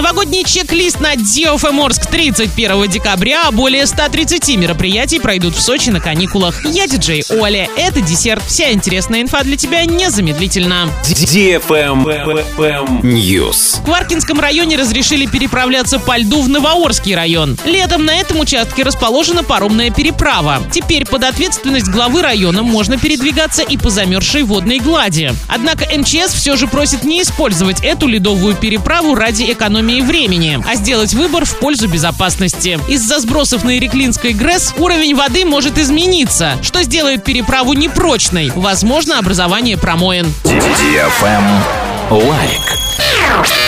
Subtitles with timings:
[0.00, 6.64] Новогодний чек-лист на DFM Орск 31 декабря, более 130 мероприятий пройдут в Сочи на каникулах.
[6.64, 8.42] Я диджей Оля, это десерт.
[8.46, 10.88] Вся интересная инфа для тебя незамедлительно.
[13.02, 13.82] News.
[13.82, 17.58] В Кваркинском районе разрешили переправляться по льду в Новоорский район.
[17.66, 20.62] Летом на этом участке расположена паромная переправа.
[20.72, 25.34] Теперь под ответственность главы района можно передвигаться и по замерзшей водной глади.
[25.46, 31.12] Однако МЧС все же просит не использовать эту ледовую переправу ради экономии времени, а сделать
[31.12, 32.78] выбор в пользу безопасности.
[32.88, 38.52] Из-за сбросов на Иреклинской ГРЭС уровень воды может измениться, что сделает переправу непрочной.
[38.54, 40.32] Возможно, образование промоин.
[42.10, 43.59] Лайк.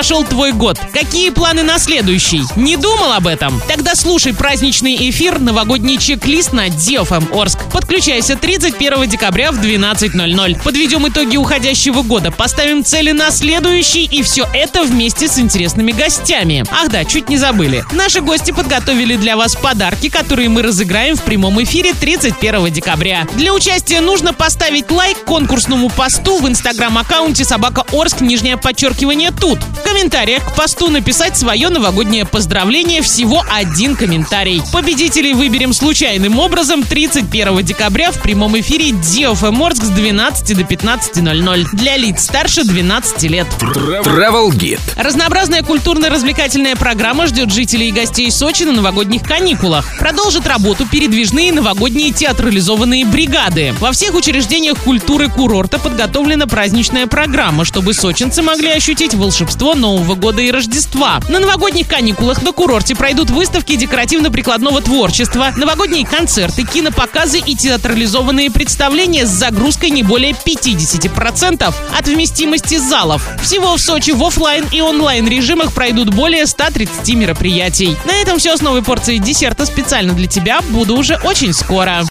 [0.00, 0.78] Прошел твой год?
[0.94, 2.40] Какие планы на следующий?
[2.56, 3.60] Не думал об этом?
[3.68, 7.58] Тогда слушай праздничный эфир «Новогодний чек-лист» на DFM Орск.
[7.70, 10.62] Подключайся 31 декабря в 12.00.
[10.64, 16.64] Подведем итоги уходящего года, поставим цели на следующий и все это вместе с интересными гостями.
[16.70, 17.84] Ах да, чуть не забыли.
[17.92, 23.28] Наши гости подготовили для вас подарки, которые мы разыграем в прямом эфире 31 декабря.
[23.36, 29.58] Для участия нужно поставить лайк конкурсному посту в инстаграм-аккаунте собака Орск, нижнее подчеркивание тут.
[29.90, 34.62] В комментариях к посту написать свое новогоднее поздравление всего один комментарий.
[34.72, 41.66] Победителей выберем случайным образом 31 декабря в прямом эфире DFM Орск с 12 до 15.00
[41.72, 43.48] для лиц старше 12 лет.
[43.60, 44.78] Travel Guide.
[44.96, 49.98] Разнообразная культурно-развлекательная программа ждет жителей и гостей Сочи на новогодних каникулах.
[49.98, 53.74] Продолжит работу передвижные новогодние театрализованные бригады.
[53.80, 60.42] Во всех учреждениях культуры курорта подготовлена праздничная программа, чтобы сочинцы могли ощутить волшебство Нового года
[60.42, 61.20] и Рождества.
[61.28, 69.24] На новогодних каникулах на курорте пройдут выставки декоративно-прикладного творчества, новогодние концерты, кинопоказы и театрализованные представления
[69.24, 73.26] с загрузкой не более 50% от вместимости залов.
[73.42, 77.96] Всего в Сочи в офлайн и онлайн режимах пройдут более 130 мероприятий.
[78.04, 80.60] На этом все с новой порцией десерта специально для тебя.
[80.68, 82.02] Буду уже очень скоро.